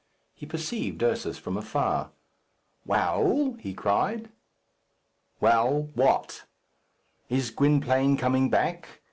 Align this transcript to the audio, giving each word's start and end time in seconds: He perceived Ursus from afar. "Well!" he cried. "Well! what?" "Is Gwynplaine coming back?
He 0.33 0.47
perceived 0.47 1.03
Ursus 1.03 1.37
from 1.37 1.55
afar. 1.57 2.09
"Well!" 2.87 3.55
he 3.59 3.75
cried. 3.75 4.31
"Well! 5.39 5.89
what?" 5.93 6.45
"Is 7.29 7.51
Gwynplaine 7.51 8.17
coming 8.17 8.49
back? 8.49 8.87